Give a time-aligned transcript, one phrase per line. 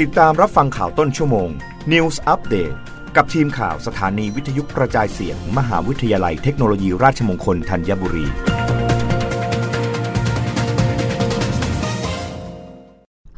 [0.00, 1.48] ติดตามรับฟังข่าวต้นชั่วโมง
[1.92, 2.76] News Update
[3.16, 8.26] กับทีมข่าวสถานีวิทยุกระจายเสียง มหาวิทยาลัยเทคโนโลยีราชมงคลธัญบุรี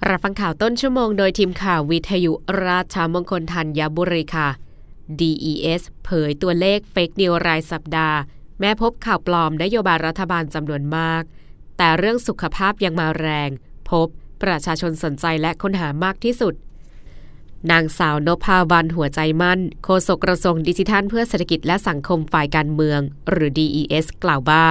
[0.08, 2.32] รับฟังข่าวต้นชั่วโมงโดยทีมข่าววิทยุ
[2.66, 4.48] ราชมงคลธัญบุรีค่ะ
[5.20, 8.18] DES เผยตัวเลขเฟกนิวรายสัปดาห์
[8.60, 11.22] แม้พบข่าวปลอมนโยบายรัฐบาลจำนวนมาก
[11.76, 13.50] แต่เรื่องสุขภาพยังมาแรง
[13.90, 14.08] พบ
[14.42, 16.54] ประชาชนสนใจและค้นหามากที่สุด
[17.70, 23.00] นางสาวนพาวันหัวใจมั่น โฆษกกระทรวงดิจิทัลเพื่อเศรษฐกิจและสังคมฝ่ายการเมือง
[23.30, 24.66] หรือ DES กล่าวว่า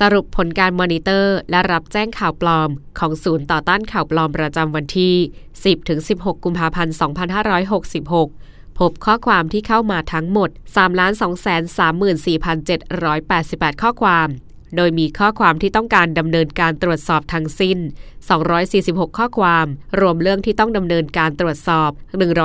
[0.00, 5.14] สรุปผลการมอนิเตอร์และรับแจ้งข่าวปลอม ของศูนย์ต่อต้านข่าวปลอมประจำวันที่
[5.78, 6.94] 10-16 กุมภาพันธ์
[8.06, 10.50] 2566พบข้อความที่เข้ามาทั้งหมด
[10.86, 14.28] 3,234,788 ข้อความ
[14.76, 17.78] โดยมีข้อความที่ต้องการดำเนินการตรวจสอบทั้งสิ้น
[18.48, 19.66] 246 ข้อความ
[20.00, 21.90] รวมเรื่องที่ต้องดำเนินการตรวจสอบ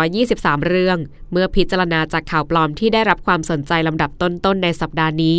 [0.07, 0.97] 123 เรื่อง
[1.31, 5.37] เมื่อพิจารณาจากข่าวปลอมที่ได้รับความสนใจลำดับต้นๆในสัปดาห์นี้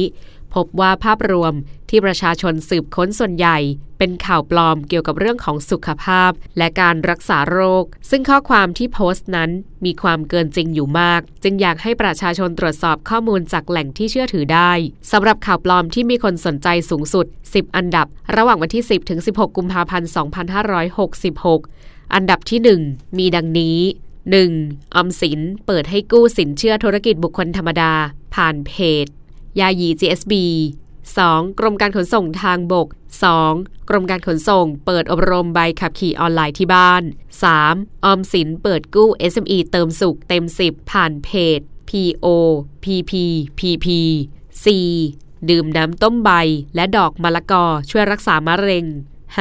[0.54, 1.52] พบว่าภาพรวม
[1.90, 3.58] ที่ประชาชนสืบค้นส่วนใหญ่
[3.98, 9.50] เป็นข่าวปลอมเกี่ยวกับเรื่องของสุขภาพ และการรักษาโรค ซึ่งข้อความที่โพสต์นั้น
[9.84, 14.72] มีความเกินจริงอยู่มาก จึงอยากให้ประชาชนตรวจสอบข้อมูลจากแหล่งที่เชื่อถือได้
[15.12, 20.10] สำหรับข่าวปลอมที่มีคนสนใจสูงสุด 10 อันดับ ระหว่างวันที่ 10 ถึง 16 กุมภาพันธ์
[21.32, 23.78] 2566 อันดับที่ 1 มีดังนี้
[24.36, 24.96] 1.
[24.96, 27.92] อมสินเปิดให้กู้สินเชื่อธุรกิจบุคคลธรรมดา
[28.34, 28.72] ผ่านเพ
[29.04, 29.06] จ
[29.60, 30.34] ยาหยี GSB
[30.96, 31.58] 2.
[31.58, 32.88] กรมการขนส่งทางบก
[33.38, 33.88] 2.
[33.88, 37.02] กรมการขนส่ง เปิดอบรมใบขับขี่ออนไลน์ที่บ้าน
[37.52, 38.04] 3.
[38.04, 41.60] ออมสินเปิดกู้ SME เติมสุขเต็ม 10 ผ่านเพจ
[41.90, 42.26] PO
[42.84, 43.12] PP
[43.58, 43.86] PP
[44.88, 45.50] 4.
[45.50, 46.30] ดื่มน้ำต้มใบ
[46.74, 48.86] และดอกมะละกอช่วยรักษามะเร็ง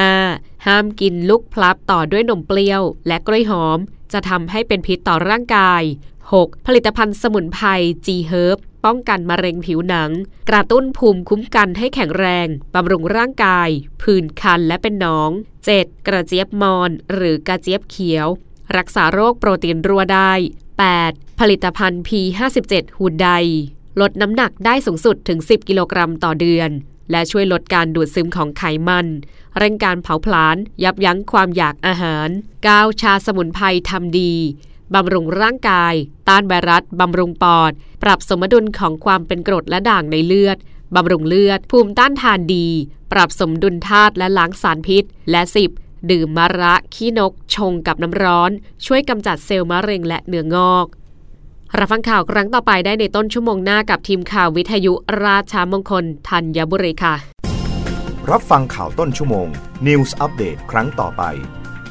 [0.06, 0.66] 5.
[0.66, 3.80] ห้ามกินลูกพลับต่อด้วยนมเปรี้ยว และกล้วยหอม
[4.14, 5.84] จะทำให้เป็นพิษต่อร่างกาย
[6.23, 6.66] 6.
[6.66, 7.67] ผลิตภัณฑ์สมุนไพร
[8.06, 10.12] G Herb ป้องกันมะเร็งผิวหนัง
[10.50, 13.69] กระตุ้นภูมิคุ้มกันให้แข็งแรง บำรุงร่างกาย
[14.02, 15.30] ผื่นคันและเป็นหนอง
[15.69, 16.07] 7.
[16.07, 18.28] กระเจี๊ยบมอน หรือกระเจี๊ยบเขียว
[18.78, 20.31] รักษาโรคโปรตีนรัวได้
[20.85, 21.40] 8.
[21.40, 23.30] ผลิตภัณฑ์ P57 หูดได
[24.02, 26.69] ลดน้ำหนักได้สูงสุดถึง 10 กิโลกรัมต่อเดือน
[27.12, 29.07] และช่วยลดการดูดซึมของไขมัน
[29.57, 32.30] เร่งการเผาผลาญยับยั้งความอยากอาหาร
[32.66, 33.02] 9.
[33.02, 34.34] ชาสมุนไพรทำดี
[34.96, 35.94] บำรุงร่างกาย
[36.30, 37.72] ต้านไวรัส บำรุงปอด
[38.04, 40.58] ปรับสมดุลของความเป็นกรดและด่างในเลือด
[40.96, 42.68] บำรุงเลือด ภูมิต้านทานดี
[43.12, 45.42] ปรับสมดุลธาตุและล้างสารพิษ และ
[45.76, 46.12] 10.
[46.12, 48.52] ดื่มมะระ ขี้นก ชงกับน้ำร้อน
[48.86, 50.86] ช่วยกำจัดเซลล์มะเร็งและเนื้องอก
[51.78, 54.94] รับฟังข่าวครั้งต่อไปได้ในต้นชั่วโมงหน้ากับทีมข่าววิทยุ
[55.25, 57.16] ราชามงคลธัญบุรีค่ะ
[58.31, 59.48] รับฟังข่าวต้นชั่วโมง
[59.88, 61.24] News อัปเดตครั้งต่อไป